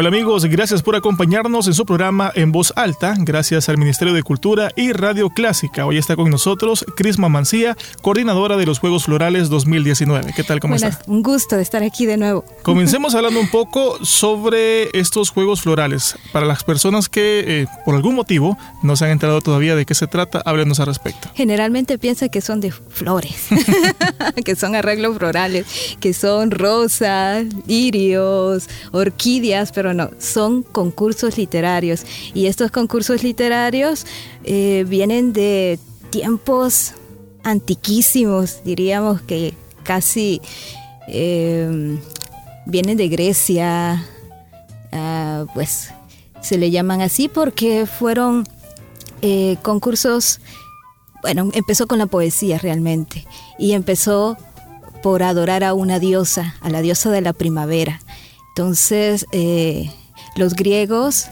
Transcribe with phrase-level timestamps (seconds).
[0.00, 4.22] Hola amigos, gracias por acompañarnos en su programa En Voz Alta, gracias al Ministerio de
[4.22, 5.86] Cultura y Radio Clásica.
[5.86, 10.34] Hoy está con nosotros Crisma Mancía, coordinadora de los Juegos Florales 2019.
[10.36, 10.60] ¿Qué tal?
[10.60, 11.00] ¿Cómo está?
[11.08, 12.44] Un gusto de estar aquí de nuevo.
[12.62, 16.16] Comencemos hablando un poco sobre estos Juegos Florales.
[16.30, 19.96] Para las personas que eh, por algún motivo no se han enterado todavía de qué
[19.96, 21.28] se trata, háblenos al respecto.
[21.34, 23.48] Generalmente piensa que son de flores,
[24.44, 25.66] que son arreglos florales,
[25.98, 32.04] que son rosas, lirios, orquídeas, pero no, son concursos literarios.
[32.34, 34.06] Y estos concursos literarios
[34.44, 35.78] eh, vienen de
[36.10, 36.94] tiempos
[37.42, 40.40] antiquísimos, diríamos que casi
[41.08, 41.98] eh,
[42.66, 44.04] vienen de Grecia,
[44.92, 45.90] ah, pues
[46.40, 48.46] se le llaman así porque fueron
[49.22, 50.40] eh, concursos,
[51.22, 53.26] bueno, empezó con la poesía realmente
[53.58, 54.36] y empezó
[55.02, 58.00] por adorar a una diosa, a la diosa de la primavera.
[58.58, 59.88] Entonces, eh,
[60.34, 61.28] los griegos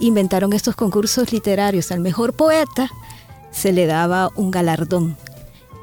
[0.00, 1.90] inventaron estos concursos literarios.
[1.90, 2.90] Al mejor poeta
[3.50, 5.16] se le daba un galardón.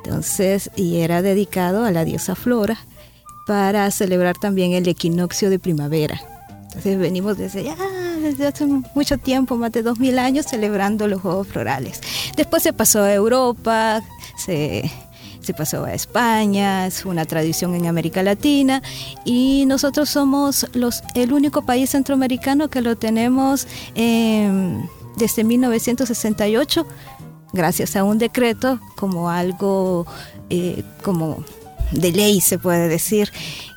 [0.03, 2.77] Entonces, y era dedicado a la diosa Flora
[3.47, 6.21] para celebrar también el equinoccio de primavera.
[6.65, 7.75] Entonces venimos desde ya,
[8.21, 11.99] desde hace mucho tiempo, más de dos mil años, celebrando los Juegos Florales.
[12.37, 14.03] Después se pasó a Europa,
[14.37, 14.91] se
[15.45, 18.81] se pasó a España, es una tradición en América Latina
[19.23, 26.87] y nosotros somos los, el único país centroamericano que lo tenemos em, desde 1968
[27.53, 30.05] gracias a un decreto como algo
[30.49, 31.43] eh, como
[31.91, 33.31] de ley se puede decir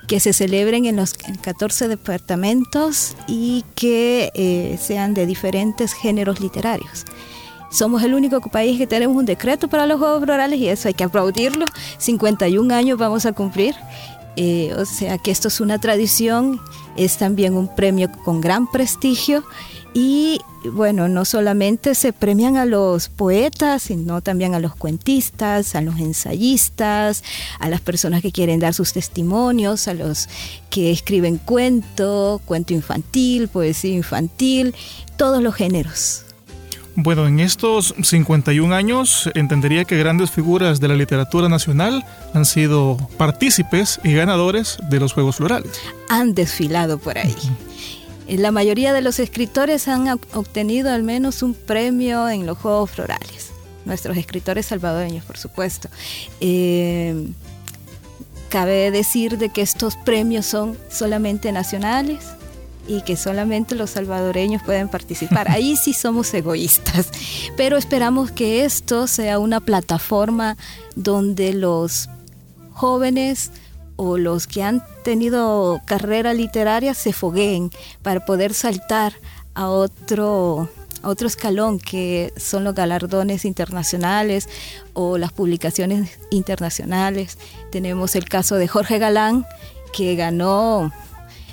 [0.08, 7.04] que se celebren en los 14 departamentos y que eh, sean de diferentes géneros literarios.
[7.70, 10.94] Somos el único país que tenemos un decreto para los Juegos Florales y eso hay
[10.94, 11.66] que aplaudirlo.
[11.98, 13.74] 51 años vamos a cumplir.
[14.36, 16.60] Eh, o sea que esto es una tradición,
[16.96, 19.42] es también un premio con gran prestigio
[19.94, 25.80] y bueno, no solamente se premian a los poetas, sino también a los cuentistas, a
[25.80, 27.24] los ensayistas,
[27.58, 30.28] a las personas que quieren dar sus testimonios, a los
[30.70, 34.72] que escriben cuento, cuento infantil, poesía infantil,
[35.16, 36.27] todos los géneros.
[37.00, 42.04] Bueno, en estos 51 años entendería que grandes figuras de la literatura nacional
[42.34, 45.80] han sido partícipes y ganadores de los Juegos Florales.
[46.08, 47.36] Han desfilado por ahí.
[48.26, 53.52] La mayoría de los escritores han obtenido al menos un premio en los Juegos Florales.
[53.84, 55.88] Nuestros escritores salvadoreños, por supuesto.
[56.40, 57.28] Eh,
[58.48, 62.37] cabe decir de que estos premios son solamente nacionales
[62.88, 65.48] y que solamente los salvadoreños pueden participar.
[65.50, 67.10] Ahí sí somos egoístas,
[67.56, 70.56] pero esperamos que esto sea una plataforma
[70.96, 72.08] donde los
[72.72, 73.52] jóvenes
[73.96, 77.70] o los que han tenido carrera literaria se fogueen
[78.02, 79.12] para poder saltar
[79.54, 80.68] a otro
[81.02, 84.48] a otro escalón que son los galardones internacionales
[84.94, 87.38] o las publicaciones internacionales.
[87.70, 89.46] Tenemos el caso de Jorge Galán,
[89.92, 90.92] que ganó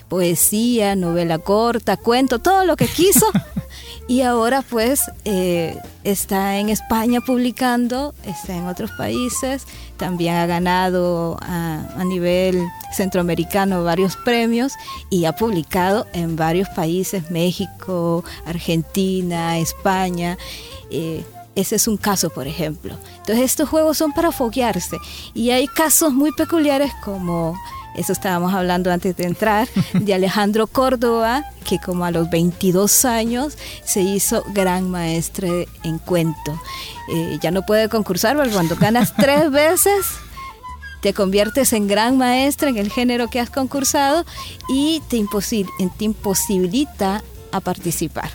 [0.07, 3.25] poesía, novela corta, cuento, todo lo que quiso.
[4.07, 9.65] y ahora pues eh, está en España publicando, está en otros países,
[9.97, 14.73] también ha ganado a, nivel centroamericano varios premios
[15.09, 20.37] y ha publicado en varios países, México, Argentina, España.
[20.91, 21.25] Eh,
[21.55, 22.95] ese es un caso, por ejemplo.
[23.17, 24.97] Entonces estos juegos son para foguearse
[25.33, 27.55] y hay casos muy peculiares como
[27.97, 33.57] eso estábamos hablando antes de entrar, de Alejandro Córdoba, que como a los 22 años
[33.83, 36.59] se hizo gran maestre en cuento.
[37.13, 40.05] Eh, ya no puede concursar, pero cuando ganas tres veces
[41.01, 44.25] te conviertes en gran maestra en el género que has concursado
[44.67, 48.31] y te, imposibilita a participar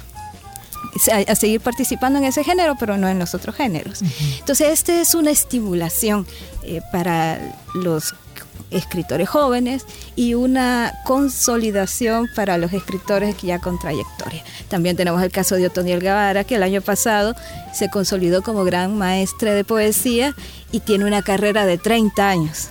[1.29, 4.01] a seguir participando en ese género, pero no en los otros géneros.
[4.39, 6.27] Entonces, esta es una estimulación
[6.65, 7.39] eh, para
[7.75, 8.15] los
[8.71, 9.85] escritores jóvenes
[10.17, 14.45] y una consolidación para los escritores ya con trayectoria.
[14.69, 17.35] También tenemos el caso de Otoniel Guevara, que el año pasado
[17.73, 20.35] se consolidó como gran maestre de poesía
[20.73, 22.69] y tiene una carrera de 30 años.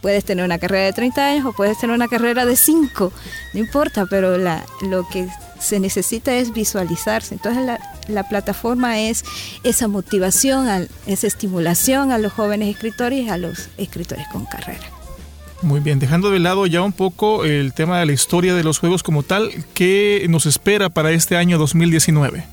[0.00, 3.12] Puedes tener una carrera de 30 años o puedes tener una carrera de 5,
[3.54, 5.28] no importa, pero lo que
[5.58, 7.34] se necesita es visualizarse.
[7.34, 9.24] Entonces la, la plataforma es
[9.62, 14.84] esa motivación, esa estimulación a los jóvenes escritores y a los escritores con carrera.
[15.62, 18.78] Muy bien, dejando de lado ya un poco el tema de la historia de los
[18.78, 22.44] juegos como tal, ¿qué nos espera para este año 2019?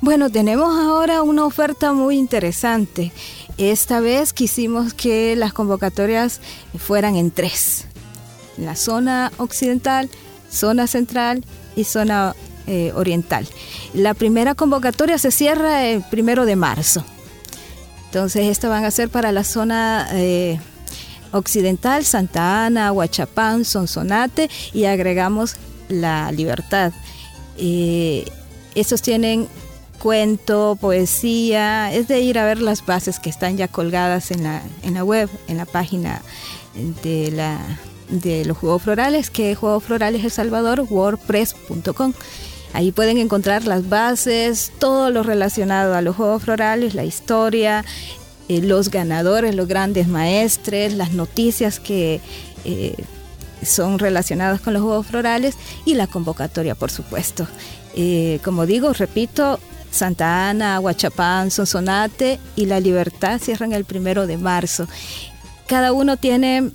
[0.00, 3.12] Bueno, tenemos ahora una oferta muy interesante.
[3.58, 6.40] Esta vez quisimos que las convocatorias
[6.78, 7.86] fueran en tres.
[8.56, 10.08] La zona occidental,
[10.50, 11.44] zona central
[11.76, 12.34] y zona
[12.68, 13.48] eh, oriental.
[13.94, 17.02] La primera convocatoria se cierra el primero de marzo.
[18.04, 20.60] Entonces, estas van a ser para la zona eh,
[21.32, 25.56] occidental, Santa Ana, Huachapán, Sonsonate y agregamos
[25.88, 26.92] La Libertad.
[27.56, 28.30] Eh,
[28.74, 29.48] estos tienen
[29.98, 34.62] cuento, poesía, es de ir a ver las bases que están ya colgadas en la,
[34.82, 36.20] en la web, en la página
[37.02, 37.58] de la
[38.08, 42.12] de los Juegos Florales, que Juegos Florales El Salvador, wordpress.com.
[42.72, 47.84] Ahí pueden encontrar las bases, todo lo relacionado a los Juegos Florales, la historia,
[48.48, 52.20] eh, los ganadores, los grandes maestres, las noticias que
[52.64, 52.94] eh,
[53.62, 55.54] son relacionadas con los Juegos Florales
[55.84, 57.46] y la convocatoria, por supuesto.
[57.94, 59.58] Eh, como digo, repito,
[59.90, 64.86] Santa Ana, Huachapán, Sonsonate y La Libertad cierran el primero de marzo.
[65.66, 66.70] Cada uno tiene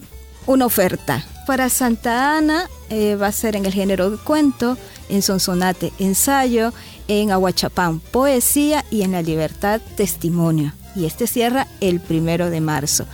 [0.45, 1.25] una oferta.
[1.45, 4.77] Para Santa Ana eh, va a ser en el género de cuento,
[5.09, 6.73] en Sonsonate ensayo,
[7.07, 10.73] en Aguachapán poesía y en La Libertad testimonio.
[10.95, 13.05] Y este cierra el primero de marzo.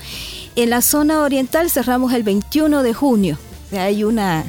[0.55, 3.37] En la zona oriental cerramos el 21 de junio.
[3.71, 4.43] Hay una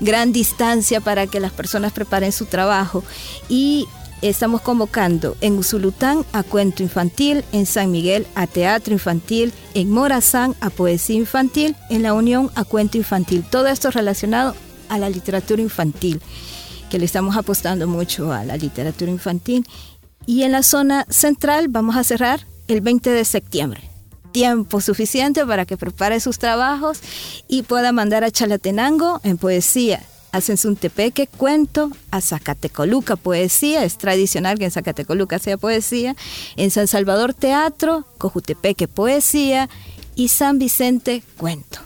[0.00, 3.02] gran distancia para que las personas preparen su trabajo.
[3.48, 3.86] Y
[4.22, 10.54] estamos convocando en Usulután a cuento infantil, en San Miguel a teatro infantil, en Morazán
[10.60, 13.44] a poesía infantil, en La Unión a cuento infantil.
[13.48, 14.54] Todo esto relacionado
[14.88, 16.20] a la literatura infantil,
[16.90, 19.66] que le estamos apostando mucho a la literatura infantil.
[20.26, 23.90] Y en la zona central vamos a cerrar el 20 de septiembre.
[24.32, 27.00] Tiempo suficiente para que prepare sus trabajos
[27.48, 30.02] y pueda mandar a Chalatenango en poesía
[30.36, 36.14] Hacen tepeque, cuento, a Zacatecoluca, poesía, es tradicional que en Zacatecoluca sea poesía,
[36.56, 39.70] en San Salvador, teatro, Cojutepeque, poesía
[40.14, 41.78] y San Vicente, cuento.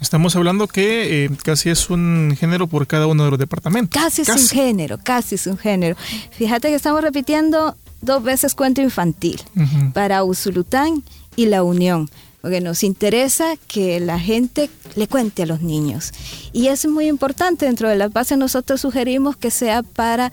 [0.00, 4.00] Estamos hablando que eh, casi es un género por cada uno de los departamentos.
[4.00, 5.96] Casi es un género, casi es un género.
[6.30, 9.40] Fíjate que estamos repitiendo dos veces cuento infantil
[9.92, 11.02] para Usulután
[11.34, 12.08] y La Unión
[12.42, 16.12] porque nos interesa que la gente le cuente a los niños.
[16.52, 20.32] Y es muy importante, dentro de las bases nosotros sugerimos que sea para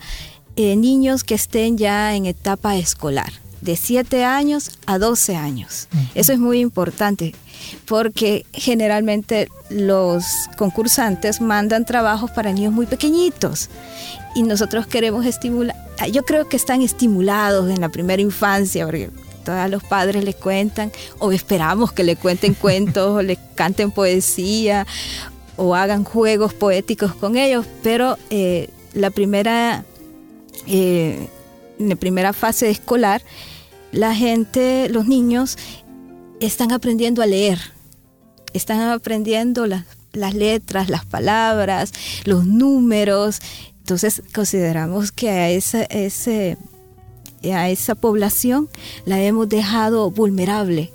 [0.56, 5.88] eh, niños que estén ya en etapa escolar, de 7 años a 12 años.
[6.16, 7.34] Eso es muy importante,
[7.86, 10.24] porque generalmente los
[10.58, 13.70] concursantes mandan trabajos para niños muy pequeñitos
[14.34, 15.76] y nosotros queremos estimular,
[16.10, 19.10] yo creo que están estimulados en la primera infancia, porque
[19.50, 24.86] a los padres les cuentan o esperamos que le cuenten cuentos o le canten poesía
[25.56, 29.84] o hagan juegos poéticos con ellos, pero eh, la primera
[30.66, 31.28] eh,
[31.78, 33.22] la primera fase escolar
[33.92, 35.58] la gente, los niños
[36.40, 37.58] están aprendiendo a leer,
[38.52, 39.84] están aprendiendo las,
[40.34, 41.92] letras, las palabras,
[42.24, 43.40] los números.
[43.78, 46.56] Entonces consideramos que a ese
[47.44, 48.68] a esa población
[49.04, 50.92] la hemos dejado vulnerable.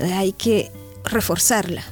[0.00, 0.70] hay que
[1.04, 1.84] reforzarla.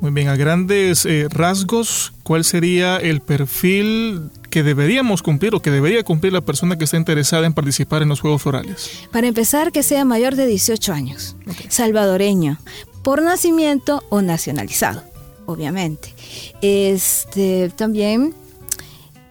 [0.00, 5.70] Muy bien, a grandes eh, rasgos, ¿cuál sería el perfil que deberíamos cumplir o que
[5.70, 8.90] debería cumplir la persona que está interesada en participar en los Juegos Florales?
[9.10, 11.36] Para empezar, que sea mayor de 18 años,
[11.68, 12.58] salvadoreño,
[13.02, 15.02] por nacimiento o nacionalizado,
[15.46, 16.12] obviamente.
[16.60, 18.34] Este, también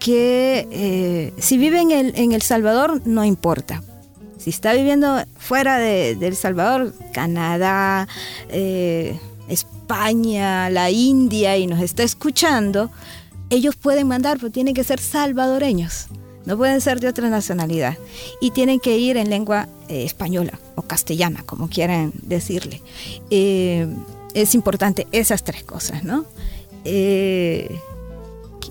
[0.06, 3.82] que eh, si vive en el, Salvador, no importa.
[4.38, 8.06] Si está viviendo fuera de, El Salvador, Canadá,
[8.48, 12.88] eh, España, la India y nos está escuchando,
[13.50, 16.06] ellos pueden mandar, pero tienen que ser salvadoreños.
[16.44, 17.98] No pueden ser de otra nacionalidad.
[18.40, 22.80] Y tienen que ir en lengua eh, española o castellana, como quieran decirle.
[23.28, 26.26] Es importante esas tres cosas, ¿no?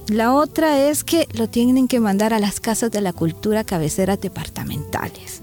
[0.08, 4.22] La otra es que lo tienen que mandar a las casas de la cultura cabeceras
[4.22, 5.42] departamentales.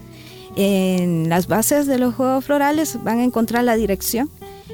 [0.54, 4.31] En las bases de los juegos florales van a encontrar la dirección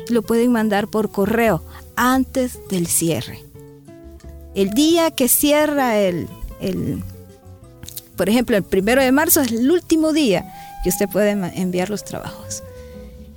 [0.08, 1.62] y lo pueden mandar por correo
[1.96, 3.44] antes del cierre.
[4.54, 6.28] El día que cierra el,
[8.16, 10.44] por ejemplo, el primero de marzo es el último día
[10.82, 12.62] que usted puede enviar los trabajos.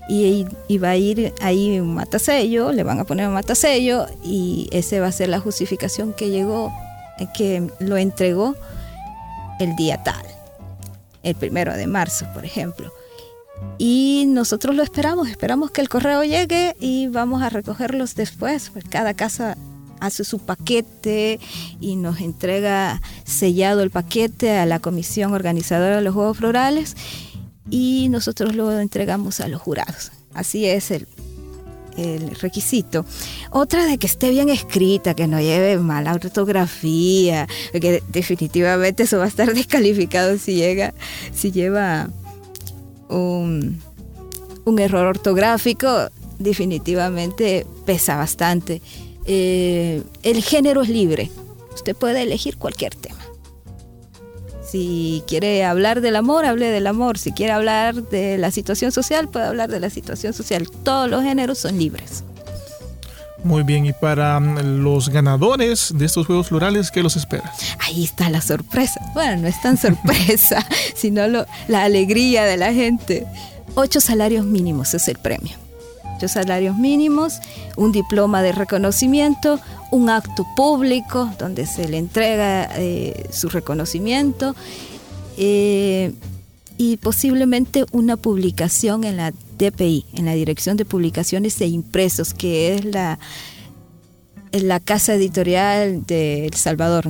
[0.09, 4.67] Y, y, va a ir ahí un matasello, le van a poner un matasello y
[4.71, 6.73] ese va a ser la justificación que llegó,
[7.19, 8.55] eh, que lo entregó
[9.59, 10.25] el día tal
[11.23, 12.91] el primero de marzo, por ejemplo.
[13.77, 18.71] Y nosotros lo esperamos, esperamos que el correo llegue y vamos a recogerlos después.
[18.71, 19.55] Pues cada casa
[19.99, 21.39] hace su paquete
[21.79, 26.95] y nos entrega sellado el paquete a la comisión organizadora de los Juegos Florales
[27.71, 30.11] y nosotros lo entregamos a los jurados.
[30.33, 31.07] Así es el,
[32.41, 33.05] requisito.
[33.51, 39.25] Otra de que esté bien escrita, que no lleve mala ortografía, que definitivamente eso va
[39.25, 40.93] a estar descalificado si llega,
[41.33, 42.09] si lleva
[43.09, 43.81] un,
[44.79, 46.09] error ortográfico,
[46.39, 48.81] definitivamente pesa bastante.
[49.25, 51.29] Eh, el género es libre.
[51.73, 53.20] Usted puede elegir cualquier tema.
[54.71, 57.17] Si quiere hablar del amor, hable del amor.
[57.17, 60.69] Si quiere hablar de la situación social, puede hablar de la situación social.
[60.83, 62.23] Todos los géneros son libres.
[63.43, 67.51] Muy bien, y para mm, los ganadores de estos Juegos Florales, ¿qué los espera?
[67.79, 69.01] Ahí está la sorpresa.
[69.13, 73.25] Bueno, no es tan sorpresa, sino la alegría de la gente.
[73.75, 75.57] Ocho salarios mínimos es el premio
[76.27, 77.39] salarios mínimos,
[77.77, 79.59] un diploma de reconocimiento,
[79.91, 84.55] un acto público donde se le entrega eh, su reconocimiento
[85.37, 86.13] eh,
[86.77, 92.75] y posiblemente una publicación en la DPI, en la Dirección de Publicaciones e Impresos, que
[92.75, 93.19] es la,
[94.51, 97.05] la casa editorial de El Salvador.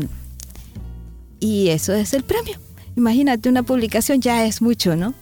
[1.39, 2.57] Y eso es el premio.
[2.95, 5.13] Imagínate, una publicación ya es mucho, ¿no?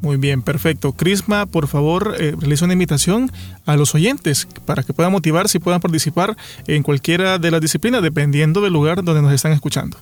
[0.00, 0.92] Muy bien, perfecto.
[0.92, 3.30] Crisma, por favor, eh, realiza una invitación
[3.66, 8.02] a los oyentes para que puedan motivarse y puedan participar en cualquiera de las disciplinas,
[8.02, 9.98] dependiendo del lugar donde nos están escuchando.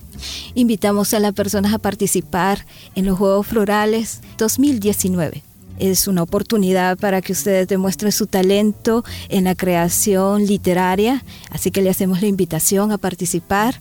[0.55, 2.65] Invitamos a las personas a participar
[2.95, 5.43] en los Juegos Florales 2019
[5.79, 11.81] es una oportunidad para que ustedes demuestren su talento en la creación literaria, así que
[11.81, 13.79] le hacemos la invitación a participar.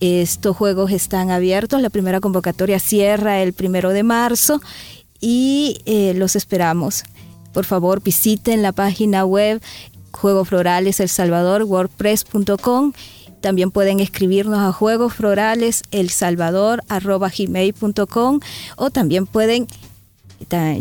[0.00, 4.60] Estos juegos están abiertos, la primera convocatoria cierra el primero de marzo
[5.20, 7.04] y eh, los esperamos.
[7.52, 9.60] Por favor, visiten la página web
[10.12, 12.92] Juegos Florales El Salvador, wordpress.com.
[13.40, 18.40] También pueden escribirnos a Juegos Florales El Salvador gmail.com
[18.76, 19.66] o también pueden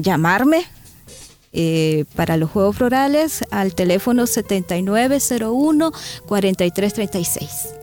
[0.02, 0.66] llamarme
[1.52, 5.92] eh, para los Juegos Florales al teléfono 7901
[6.28, 7.79] 4336.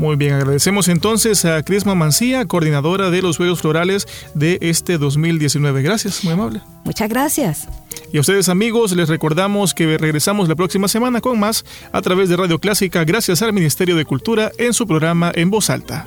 [0.00, 5.82] Muy bien, agradecemos entonces a Crisma Mancía, coordinadora de los Juegos Florales de este 2019.
[5.82, 6.62] Gracias, muy amable.
[6.84, 7.68] Muchas gracias.
[8.10, 12.30] Y a ustedes amigos, les recordamos que regresamos la próxima semana con más a través
[12.30, 16.06] de Radio Clásica gracias al Ministerio de Cultura en su programa En Voz Alta.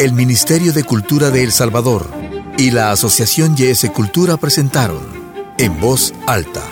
[0.00, 2.06] El Ministerio de Cultura de El Salvador
[2.56, 4.98] y la Asociación YS Cultura presentaron
[5.58, 6.62] En Voz Alta.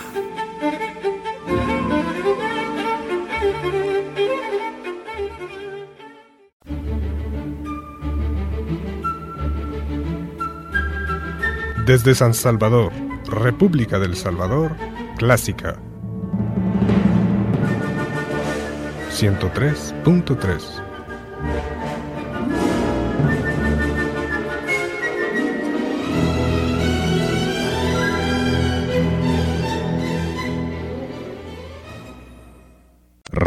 [11.85, 12.91] Desde San Salvador,
[13.27, 14.75] República del Salvador,
[15.19, 15.79] Clásica
[19.11, 20.88] 103.3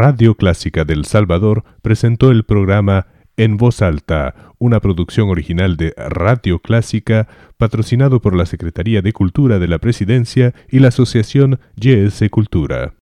[0.04, 3.06] Radio Clásica del Salvador presentó el programa
[3.36, 9.60] En Voz Alta, una producción original de Radio Clásica, patrocinado por la Secretaría de Cultura
[9.60, 12.90] de la Presidencia y la Asociación YS Cultura.